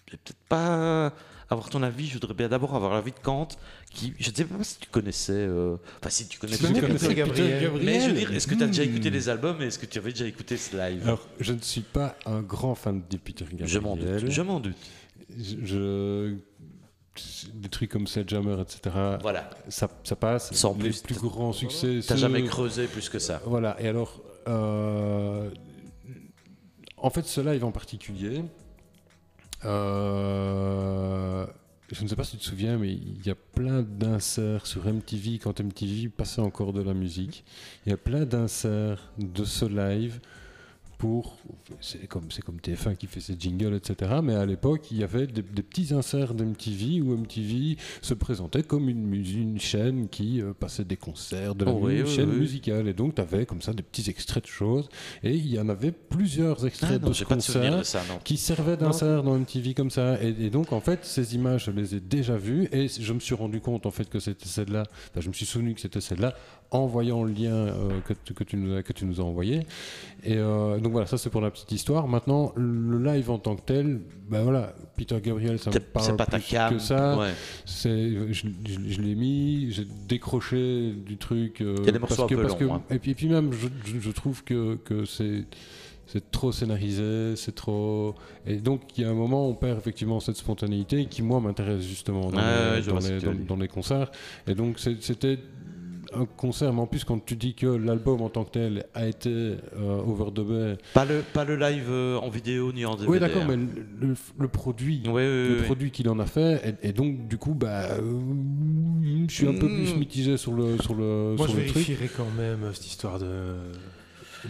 [0.06, 1.12] peut-être pas
[1.50, 2.06] avoir ton avis.
[2.06, 3.48] Je voudrais bien d'abord avoir l'avis de Kant,
[3.92, 7.14] qui, je ne sais pas si tu connaissais, euh, enfin si tu connais Tu Peter
[7.14, 7.60] Gabriel.
[7.62, 7.84] Gabriel.
[7.84, 8.90] Mais je veux dire, est-ce que tu as déjà Hmm.
[8.90, 11.02] écouté les albums et est-ce que tu avais déjà écouté ce live?
[11.04, 13.68] Alors, je ne suis pas un grand fan de Peter Gabriel.
[13.68, 14.28] Je m'en doute.
[14.30, 14.76] Je m'en doute.
[15.38, 16.34] Je-
[17.52, 18.94] des trucs comme Sledgehammer, etc.
[19.20, 19.50] Voilà.
[19.68, 20.52] Ça, ça passe.
[20.54, 22.00] Sans les plus, plus t'as- grands succès.
[22.06, 23.42] T'as jamais creusé plus que ça.
[23.44, 23.76] Voilà.
[23.82, 25.50] Et alors, euh,
[26.96, 28.42] en fait, ce live en particulier,
[29.64, 31.46] euh,
[31.92, 34.84] je ne sais pas si tu te souviens, mais il y a plein d'inserts sur
[34.86, 37.44] MTV quand MTV passait encore de la musique.
[37.84, 40.20] Il y a plein d'inserts de ce live
[41.00, 41.38] pour.
[41.80, 44.20] C'est comme, comme TF1 qui fait ses jingles, etc.
[44.22, 48.62] Mais à l'époque, il y avait des, des petits inserts d'MTV où MTV se présentait
[48.62, 52.10] comme une, une chaîne qui euh, passait des concerts, de la Oh oui, une oui,
[52.14, 52.40] chaîne oui.
[52.40, 52.86] musicale.
[52.86, 54.90] Et donc, tu avais comme ça des petits extraits de choses.
[55.22, 58.36] Et il y en avait plusieurs Ah, extraits non, de ce concert de ça, qui
[58.36, 60.22] servaient d'insert dans MTV comme ça.
[60.22, 63.20] Et, et donc, en fait, ces images, je les ai déjà vues et je me
[63.20, 64.82] suis rendu compte en fait que c'était celle-là.
[65.10, 66.34] Enfin, je me suis souvenu que c'était celle-là
[66.72, 69.24] en voyant le lien euh, que, tu- que, tu nous as, que tu nous as
[69.24, 69.60] envoyé.
[70.22, 72.06] Et euh, donc voilà, ça c'est pour la petite histoire.
[72.06, 76.26] Maintenant, le live en tant que tel, ben voilà, Peter Gabriel, ça me parle pas
[76.26, 77.18] plus que ça.
[77.18, 77.30] Ouais.
[77.66, 81.60] Je, je- je l'ai mis, j'ai décroché du truc.
[81.60, 82.82] euh, Il y a des morceaux que, un peu que- hein.
[82.90, 85.44] Et puis, et puis même, je, trouve que, que c'est
[86.06, 88.16] c'est trop scénarisé, c'est trop.
[88.44, 91.82] Et donc, il y a un moment, on perd effectivement cette spontanéité qui, moi, m'intéresse
[91.84, 92.40] justement dans,
[92.76, 94.10] les, dans les- dans- dans concerts.
[94.48, 95.38] Et donc, c'était
[96.14, 99.06] un concert, mais en plus, quand tu dis que l'album en tant que tel a
[99.06, 99.56] été euh,
[100.06, 100.76] overdubé.
[100.94, 103.08] Pas le, pas le live euh, en vidéo ni en DVD.
[103.08, 103.46] Oui, d'accord, hein.
[103.48, 105.02] mais le, le- le produit.
[105.04, 108.20] Le produit qu'il en a fait et, et donc du coup bah euh,
[109.28, 109.98] je suis un peu plus Mm.
[109.98, 112.86] mitigé sur le sur le Moi, sur je le truc vérifierai quand même euh, cette
[112.86, 113.54] histoire de.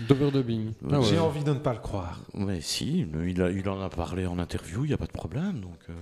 [0.09, 1.07] d'overdubbing Ah ouais.
[1.09, 2.21] J'ai envie de ne pas le croire.
[2.35, 5.13] Mais si, il, a- il en a parlé en interview, il n'y a pas de
[5.13, 5.61] problème.
[5.61, 5.93] Donc, euh.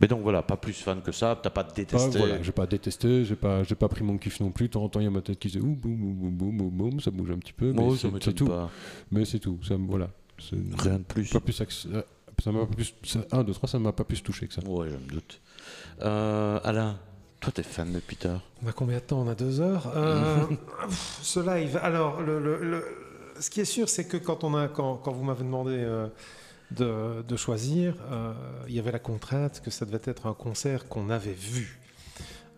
[0.00, 2.18] Mais donc voilà, pas plus fan que ça, t'as pas Ah, détesté.
[2.18, 4.68] voilà, j'ai pas détesté, j'ai pas, j'ai pas pris mon kiff non plus.
[4.68, 6.30] De temps en temps, il y a ma tête qui faisait ouh, boum, boum, boum,
[6.30, 8.46] boum, boum, boum, ça bouge un petit peu, mais Moi, c'est, ça c'est m'étonne tout.
[8.46, 8.70] pas.
[9.10, 10.08] Mais c'est tout, ça, me- voilà.
[10.38, 11.28] C'est Rien de plus.
[11.30, 14.46] pas plus, ça m'a pas plus, ça, 1, 2, 3, ça m'a pas plus touché
[14.46, 14.62] que ça.
[14.64, 15.40] Ouais, je me doute.
[16.02, 16.96] Euh, Alain,
[17.40, 18.34] toi, t'es fan de Peter?
[18.64, 19.20] On a combien de temps?
[19.22, 19.90] On a deux heures?
[19.96, 20.46] Euh,
[20.86, 21.78] pff, ce live.
[21.82, 22.84] Alors, le, le- le-
[23.40, 26.06] ce qui est sûr, c'est que quand, on a, quand, quand vous m'avez demandé euh,
[26.70, 28.32] de, de choisir, euh,
[28.68, 31.80] il y avait la contrainte que ça devait être un concert qu'on avait vu.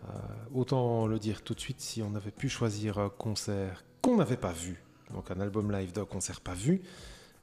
[0.03, 0.07] Euh,
[0.53, 4.37] autant le dire tout de suite, si on avait pu choisir un concert qu'on n'avait
[4.37, 4.81] pas vu,
[5.13, 6.81] donc un album live d'un concert pas vu,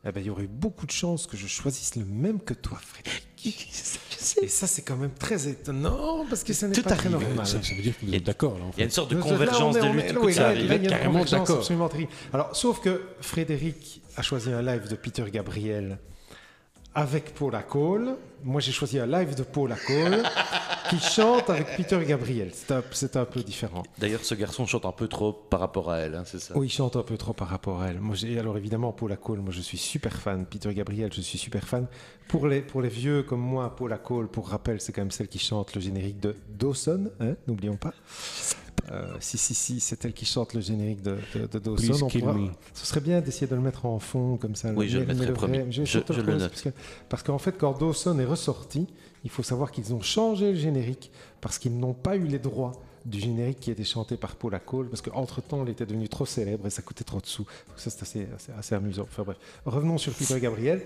[0.04, 2.54] eh ben, il y aurait eu beaucoup de chances que je choisisse le même que
[2.54, 3.26] toi, Frédéric.
[4.42, 7.46] Et ça, c'est quand même très étonnant parce que ça n'est Tout pas très normal.
[7.46, 8.72] Ça, ça veut dire que vous Il y a- êtes d'accord là en Il y
[8.72, 8.84] a fait.
[8.84, 10.04] une sorte de Là, on convergence est- de lutte.
[10.04, 10.68] est- Écoute, oui, ça là, arrive.
[10.68, 11.56] là, il y a une carrément convergence d'accord.
[11.58, 12.12] absolument terrible.
[12.32, 15.98] Alors, sauf que Frédéric a choisi un live de Peter Gabriel
[16.98, 18.16] avec Paula Cole.
[18.42, 20.20] Moi, j'ai choisi un live de Paula Cole
[20.90, 22.50] qui chante avec Peter Gabriel.
[22.52, 22.72] C'est
[23.16, 23.84] un, un peu différent.
[23.98, 26.56] D'ailleurs, ce garçon chante un peu trop par rapport à elle, hein, c'est ça?
[26.56, 28.00] Oui, il chante un peu trop par rapport à elle.
[28.00, 30.44] Moi, alors évidemment, Paula Cole, moi je suis super fan.
[30.44, 31.86] Peter Gabriel, je suis super fan.
[32.26, 35.28] Pour les, pour les vieux comme moi, Paula Cole, pour rappel, c'est quand même celle
[35.28, 37.92] qui chante le générique de Dawson, hein, n'oublions pas.
[38.90, 42.06] Euh, si, si, si, c'est elle qui chante le générique de, de, de Dawson.
[42.06, 42.36] On pourra-.
[42.74, 44.72] Ce serait bien d'essayer de le mettre en fond comme ça.
[44.72, 45.72] Oui, je le Mais- mais mettrai, vrai- promis.
[45.72, 46.48] je Je- je le note.
[46.50, 46.68] parce que-
[47.08, 48.86] Parce qu'en fait, quand Dawson est ressorti,
[49.24, 52.72] il faut savoir qu'ils ont changé le générique parce qu'ils n'ont pas eu les droits
[53.04, 56.66] du générique qui était chanté par Paula Cole parce qu'entre-temps, il était devenu trop célèbre
[56.66, 57.44] et ça coûtait trop de sous.
[57.68, 58.26] Donc ça, c'est assez,
[58.58, 59.02] assez- amusant.
[59.02, 60.82] Enfin bref, revenons sur Peter Gabriel.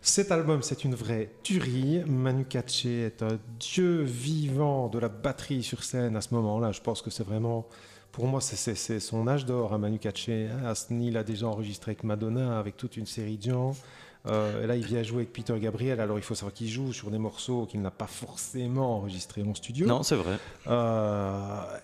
[0.00, 2.02] Cet album, c'est une vraie tuerie.
[2.06, 6.72] Manu Katché est un dieu vivant de la batterie sur scène à ce moment-là.
[6.72, 7.66] Je pense que c'est vraiment...
[8.12, 10.48] Pour moi, c'est- son âge d'or à Manu Katché.
[10.52, 10.66] hein.
[10.66, 13.76] Asni, il a déjà enregistré avec Madonna, avec toute une série de gens.
[14.26, 15.98] Euh, et là, il vient jouer avec Peter Gabriel.
[16.00, 19.54] Alors, il faut savoir qu'il joue sur des morceaux qu'il n'a pas forcément enregistrés en
[19.54, 19.86] studio.
[19.86, 20.38] Non, c'est vrai.
[20.66, 21.78] Euh,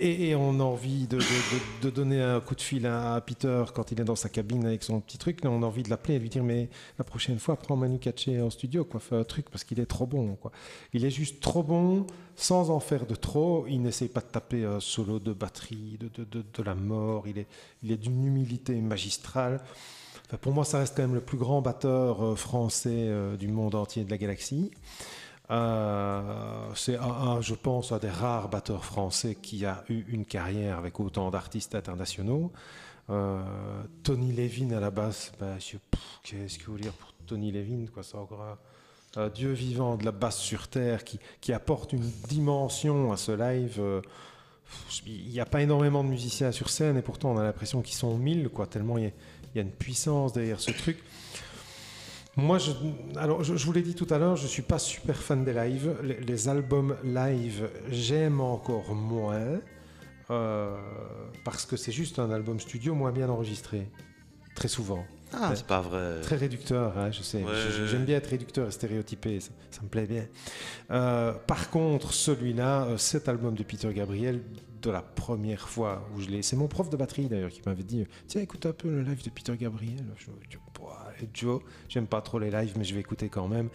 [0.00, 3.14] et, et on a envie de, de- de- de donner un coup de fil à,
[3.14, 5.44] à Peter quand il est dans sa cabine avec son petit truc.
[5.44, 7.76] Là, on a envie de l'appeler et de lui dire Mais la prochaine fois, prends
[7.76, 10.36] Manu Katché en studio, quoi, fais un truc parce qu'il est trop bon.
[10.36, 10.50] Quoi.
[10.92, 13.66] Il est juste trop bon, sans en faire de trop.
[13.68, 17.28] Il n'essaye pas de taper un solo de batterie, de, de, de- de la mort.
[17.28, 17.46] Il est,
[17.82, 19.60] il est d'une humilité magistrale.
[20.40, 23.74] Pour moi, ça reste quand même le plus grand batteur euh, français euh, du monde
[23.74, 24.70] entier de la galaxie.
[25.50, 30.78] Euh, c'est un, je pense, un des rares batteurs français qui a eu une carrière
[30.78, 32.52] avec autant d'artistes internationaux.
[34.04, 37.86] Tony Levin à la basse, bah, je- pff, qu'est-ce que vous dire pour Tony Levin
[37.92, 38.56] quoi, C'est encore
[39.34, 43.82] dieu vivant de la basse sur terre qui, qui apporte une dimension à ce live.
[45.06, 47.96] Il n'y a pas énormément de musiciens sur scène et pourtant on a l'impression qu'ils
[47.96, 49.10] sont mille, quoi, tellement il y, a,
[49.54, 50.98] il y a une puissance derrière ce truc.
[52.36, 52.70] Moi, je,
[53.16, 55.44] alors, je, je vous l'ai dit tout à l'heure, je ne suis pas super fan
[55.44, 55.96] des lives.
[56.02, 59.60] Les, les albums live, j'aime encore moins.
[60.30, 60.76] euh,
[61.44, 63.88] parce que c'est juste un album studio moins bien enregistré.
[64.54, 65.04] Très souvent.
[65.32, 66.20] Ah, c'est pas vrai.
[66.22, 67.38] Très réducteur, hein, je sais.
[67.42, 70.26] Ouais, J'aime bien être réducteur et stéréotypé, ça, ça me plaît bien.
[70.90, 74.40] Euh, par contre, celui-là, euh, cet album de Peter Gabriel,
[74.82, 76.42] de la première fois où je l'ai.
[76.42, 79.22] C'est mon prof de batterie d'ailleurs qui m'avait dit Tiens, écoute un peu le live
[79.22, 80.04] de Peter Gabriel.
[80.16, 83.68] Je, je, Ouah, Joe, j'aime pas trop les lives, mais je vais écouter quand même.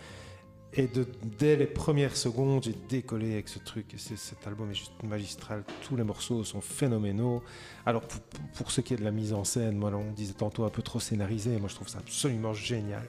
[0.77, 1.07] Et de,
[1.39, 3.93] dès les premières secondes, j'ai décollé avec ce truc.
[3.97, 5.63] Cet album est juste magistral.
[5.87, 7.41] Tous les morceaux sont phénoménaux.
[7.85, 8.19] Alors, pour,
[8.55, 10.81] pour ce qui est de la mise en scène, moi, on disait tantôt un peu
[10.81, 11.57] trop scénarisé.
[11.59, 13.07] Moi, je trouve ça absolument génial.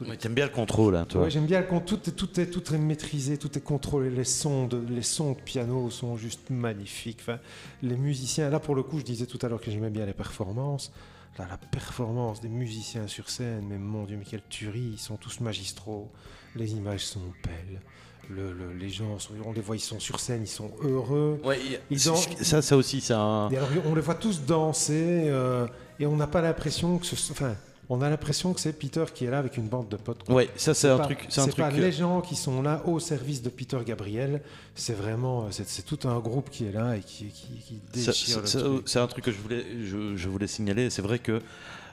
[0.00, 1.22] Les Ouais, T'aimes bien le contrôle, hein, toi.
[1.22, 4.10] Ouais, j'aime bien quand tout est, tout, est, tout est maîtrisé, tout est contrôlé.
[4.10, 7.18] Les sons, de, les sons de piano sont juste magnifiques.
[7.20, 7.38] Enfin,
[7.82, 10.12] les musiciens, là pour le coup, je disais tout à l'heure que j'aimais bien les
[10.14, 10.90] performances.
[11.38, 15.16] Là, la performance des musiciens sur scène, mais mon Dieu, mais quelle tuerie, ils sont
[15.16, 16.10] tous magistraux.
[16.56, 17.80] Les images sont belles.
[18.30, 21.40] Le, le- les gens, sont- on les voit, ils sont sur scène, ils sont heureux.
[21.44, 21.58] Ouais,
[21.90, 23.48] Ils ça, ça aussi, c'est un.
[23.50, 25.66] Et alors, on les voit tous danser euh,
[26.00, 27.54] et on n'a pas l'impression que ce, enfin,
[27.90, 30.22] on a l'impression que c'est Peter qui est là avec une bande de potes.
[30.24, 30.34] quoi.
[30.36, 31.26] Ouais, ça c'est un pas- truc.
[31.28, 31.78] C'est pas truc.
[31.78, 34.42] euh, les gens qui sont là au service de Peter Gabriel.
[34.74, 38.40] C'est vraiment, c'est c'est tout un groupe qui est là et qui, qui, déchire.
[38.86, 40.90] C'est un truc que je voulais, je, je voulais signaler.
[40.90, 41.40] C'est vrai que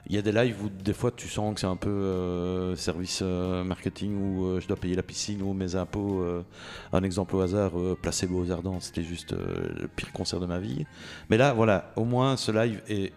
[0.10, 2.76] il y a des lives où des fois tu sens que c'est un peu euh,
[2.76, 6.22] service euh, marketing où euh, je dois payer la piscine ou mes impôts.
[6.24, 6.44] euh,
[6.92, 10.48] un exemple au hasard, euh, Placebo aux Ardents, c'était juste euh, le pire concert de
[10.48, 10.86] ma vie.
[11.30, 13.14] Mais là, voilà, au moins ce live et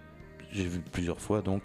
[0.52, 1.62] j'ai vu plusieurs fois donc.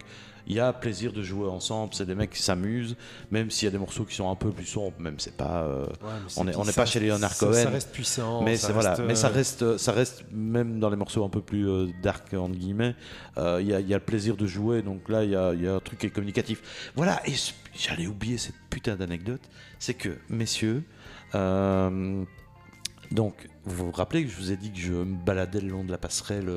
[0.50, 2.96] Il y a plaisir de jouer ensemble, c'est des mecs qui s'amusent,
[3.30, 5.62] même s'il y a des morceaux qui sont un peu plus sombres, même c'est pas.
[5.62, 7.52] euh, Ouais, on est- on n'est pas chez Leonard Cohen.
[7.52, 8.42] Ça reste puissant.
[8.42, 11.28] mais ça voilà, reste, mais ça euh, reste, ça reste même dans les morceaux un
[11.28, 12.96] peu plus euh, dark entre guillemets.
[13.38, 15.36] euh, Il y, a, il y a le plaisir de jouer, donc là il y
[15.36, 16.90] a, il y a un truc qui est communicatif.
[16.96, 17.34] Voilà, et
[17.78, 19.42] j'allais oublier cette putain d'anecdote,
[19.78, 20.82] c'est que messieurs,
[23.12, 23.34] donc
[23.64, 25.90] vous vous rappelez que je vous ai dit que je me baladais le long de
[25.92, 26.48] la passerelle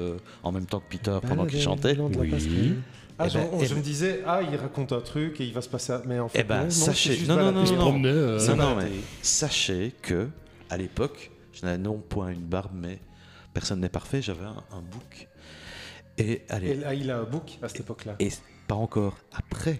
[0.43, 1.93] en même temps que Peter pendant qu'il chantait.
[1.93, 2.75] le long de la Oui.
[3.19, 5.39] Ah, Eh je, ben, on- eh je ben- me disais, ah, il raconte un truc
[5.39, 5.93] et il va se passer.
[6.05, 8.03] Mais en fait, Eh ben, non, non, sachez- juste non, non, non, non.
[8.05, 8.91] euh, Non, non, balader.
[8.95, 10.29] mais sachez que
[10.69, 12.99] à l'époque, je n'avais non point une barbe, mais
[13.53, 14.21] personne n'est parfait.
[14.21, 15.27] J'avais un, un bouc.
[16.17, 18.15] Et allez, Et là, il a un book à cette époque-là.
[18.19, 18.29] Et
[18.67, 19.79] pas encore après.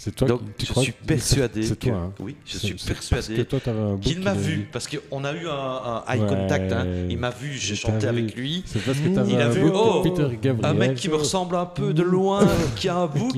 [0.00, 2.12] C'est toi Donc, qui tu je crois suis que- persuadé c'est que toi, hein.
[2.20, 5.48] oui, je suis persuadé que toi, t'avais un qu'il m'a vu parce qu'on a eu
[5.48, 6.26] un, un eye Ouais.
[6.28, 6.72] contact.
[6.72, 6.86] hein.
[7.10, 8.06] Il m'a vu, j'ai chanté vu.
[8.06, 8.62] avec lui.
[8.66, 10.64] C'est parce que t'avais Il a un vu, book oh, de Peter Gabriel.
[10.64, 13.34] Un mec qui me ressemble un peu de loin, qui a un bouc.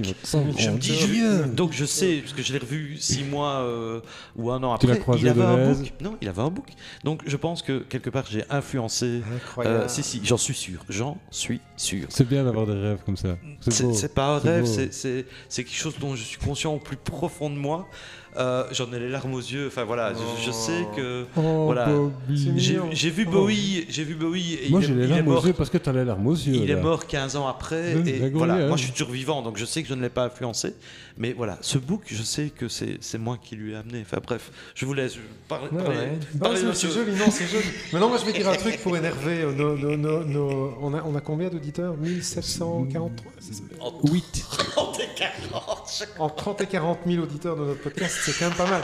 [0.59, 4.01] Je me dis, je- donc je sais, parce que je l'ai revu six mois euh,
[4.37, 5.93] ou un an Tu l'as après, croisé il avait de un book.
[6.03, 6.67] Non, il avait un book.
[7.05, 9.23] Donc je pense que quelque part j'ai influencé.
[9.35, 9.77] Incroyable.
[9.85, 10.85] Euh, si, si, j'en suis sûr.
[10.91, 12.07] J'en suis sûr.
[12.11, 13.39] C'est bien d'avoir des rêves comme ça.
[13.69, 15.25] C'est pas un rêve, c'est
[15.65, 16.39] quelque chose dont je suis
[16.75, 17.89] au plus profond de moi.
[18.37, 19.67] Euh, J'en ai les larmes aux yeux.
[19.67, 21.89] Enfin voilà, je, je sais que Oh, Voilà.
[22.29, 22.59] C'est
[22.93, 23.33] j'ai vu Oh.
[23.33, 24.55] Bowie, j'ai vu Bowie.
[24.63, 25.47] Et Moi, j'ai les larmes aux mort.
[25.47, 26.55] yeux parce que t'as les larmes aux yeux.
[26.55, 28.69] Il est mort 15 ans après et voilà, hein.
[28.69, 30.75] moi je suis survivant donc je sais que je ne l'ai pas influencé
[31.19, 34.01] mais voilà, ce book je sais que c'est c'est moi qui lui ai amené.
[34.03, 35.17] Enfin bref, je vous laisse
[35.49, 36.19] parler, Ouais, parler- ouais.
[36.41, 37.65] parler Non, c'est ce- c'est joli, non, c'est joli.
[37.93, 39.77] Maintenant, moi, je vais dire un truc pour énerver euh, nos.
[39.77, 41.95] nos- nos- nos- On, a, on a combien d'auditeurs?
[41.97, 43.63] 1743 c'est ça?
[43.81, 44.45] En 8.
[44.73, 46.09] 30 et 40.
[46.19, 48.83] En 30 et 40 000 auditeurs de notre podcast, c'est quand même pas mal.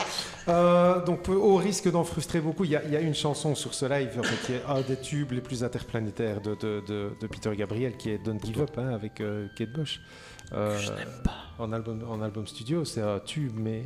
[0.49, 3.55] Euh, donc, au risque d'en frustrer beaucoup, il y, a- il y a une chanson
[3.55, 6.83] sur ce live en fait, qui est un des tubes les plus interplanétaires de, de-
[6.87, 10.01] de- de Peter Gabriel, qui est Don't Give Up hein, avec euh, Kate Bush.
[10.53, 11.35] Euh, Je n'aime pas.
[11.59, 13.83] En album, en album studio, c'est un tube, mais.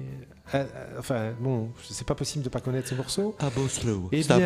[0.55, 0.65] euh,
[0.99, 3.35] enfin, bon, c'est pas possible de pas connaître ce morceau.
[3.39, 4.09] À Boslow.
[4.13, 4.39] Eh C'est à.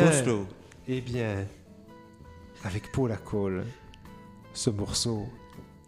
[0.87, 1.45] Eh bien,
[2.63, 3.65] avec Paul Cole,
[4.53, 5.27] ce morceau,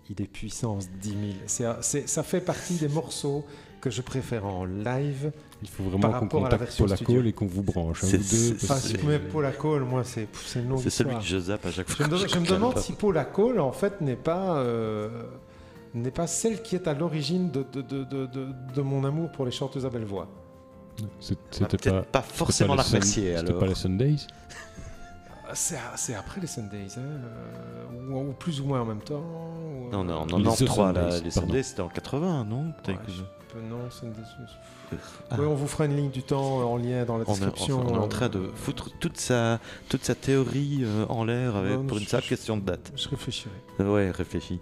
[0.09, 1.21] il est puissance 10 000.
[1.45, 3.45] C'est un- c'est- ça fait partie des morceaux
[3.81, 5.31] que je préfère en live.
[5.61, 6.97] Il faut vraiment qu'on contacte Paul.
[7.03, 8.03] Cole et qu'on vous branche.
[8.03, 11.15] hein, vous deux, Enfin, si vous mettez Paul Cole, moi, c'est une longue C'est celui
[11.15, 12.07] que je zappe à chaque Je fois.
[12.07, 15.09] me, je me demande si Paula Cole, en fait, n'est pas, euh,
[15.95, 19.31] n'est pas celle qui est à l'origine de, de, de, de, de- de mon amour
[19.31, 20.27] pour les chanteuses à belle voix.
[21.19, 22.01] C'est- Ah, C'était pas.
[22.03, 24.15] pas forcément la remercier C'était pas les Sundays
[25.49, 25.53] Ah,
[25.95, 29.23] C'est après les Sundays, hein, euh, ou, ou plus ou moins en même temps.
[29.23, 31.31] ou, Non, euh, non, non, Les non, The 3, Sundays, les.
[31.31, 33.21] Sundays c'était en 80, non Ouais, je
[33.69, 34.21] non, Sundays.
[35.29, 35.35] Ah.
[35.37, 36.41] Oui, on vous fera une ligne du temps
[36.71, 37.81] en lien dans la on est, description.
[37.85, 41.57] on est en euh, train de foutre toute sa, toute sa théorie euh, en l'air
[41.57, 42.93] avec- Non, pour une simple question de date.
[42.95, 43.49] Je réfléchirai.
[43.81, 44.61] Euh, Ouais, réfléchis.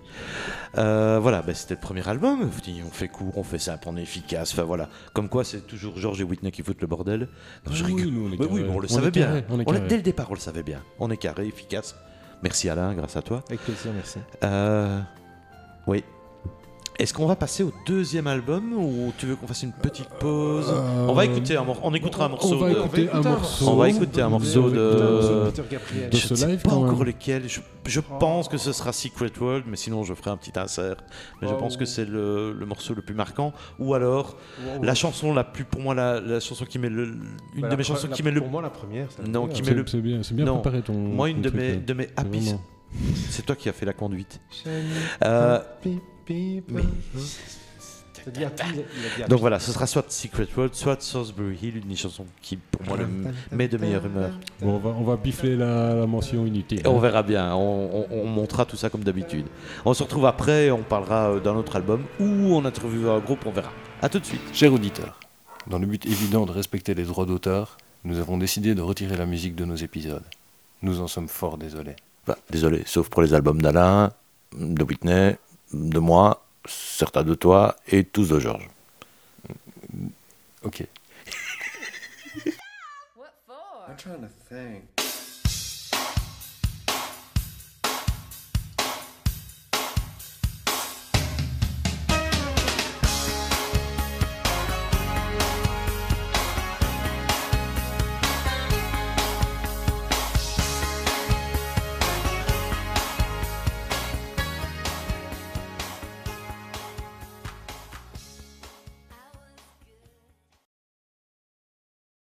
[0.80, 2.50] Euh, voilà, bah, c'était le premier album.
[2.50, 4.52] On fait court, on fait simple, on est efficace.
[4.54, 7.28] Enfin voilà, comme quoi c'est toujours George et Whitney qui foutent le bordel.
[7.68, 8.14] Non, je Ah oui, rigole.
[8.14, 9.28] nous, on est Mais oui, on le On savait bien.
[9.28, 9.90] carré, on est On l'a- carré.
[9.90, 10.82] dès le départ, on le savait bien.
[11.00, 11.96] On est carré, efficace.
[12.42, 13.44] Merci Alain, grâce à toi.
[13.48, 14.18] Avec plaisir, merci.
[14.44, 15.00] Euh,
[15.86, 16.04] oui.
[16.98, 20.70] Est-ce qu'on va passer au deuxième album ou tu veux qu'on fasse une petite pause
[20.70, 21.82] Euh, On va écouter un morceau.
[21.84, 22.56] On écoutera un morceau.
[22.56, 22.78] On va de...
[22.78, 23.68] écouter un morceau.
[23.68, 26.10] On va écouter un morceau de- Peter Gabriel.
[26.10, 27.08] de Je ce ne sais live, pas encore même.
[27.08, 27.50] lequel.
[27.50, 30.96] Je, je pense que ce sera Secret World, mais sinon je ferai un petit insert.
[31.42, 33.52] Mais je pense que c'est le, le morceau le plus marquant.
[33.78, 34.38] Ou alors
[34.78, 37.08] Wow, la chanson la plus, pour moi, la, la chanson qui met le,
[37.56, 38.40] une Bah, de mes chansons la- qui met le.
[38.40, 39.12] Pour moi, la première.
[39.12, 40.60] ça Non, qui met le- C'est bien, c'est bien Non.
[40.62, 40.94] préparé ton.
[40.94, 41.76] Moi, une ton de truc, mes, là.
[41.76, 42.08] de mes.
[43.30, 44.40] C'est toi qui as fait la conduite.
[45.26, 46.84] Euh, happy people.
[49.28, 52.98] Donc voilà, ce sera soit Secret World, soit Salisbury Hill, une chanson qui pour moi
[52.98, 53.08] le
[53.52, 54.32] met de meilleure humeur.
[54.62, 56.80] Bon, on va, on va bifler la, la mention inutile.
[56.84, 59.46] Et on verra bien, on, on, on montera tout ça comme d'habitude.
[59.86, 63.46] On se retrouve après, on parlera euh, d'un autre album ou on interviewera un groupe,
[63.46, 63.72] on verra.
[64.02, 64.42] A tout de suite.
[64.54, 65.20] Cher auditeur,
[65.68, 69.28] dans le but évident de respecter les droits d'auteur, nous avons décidé de retirer la
[69.28, 70.26] musique de nos épisodes.
[70.82, 71.96] Nous en sommes fort désolés.
[72.26, 74.14] Bah, désolé, sauf pour les albums d'Alain,
[74.58, 75.38] de Whitney,
[75.76, 78.70] de moi, certains de toi et tous de Georges.
[80.64, 80.82] Ok.
[83.16, 83.90] What for?
[83.90, 84.95] I'm trying to think.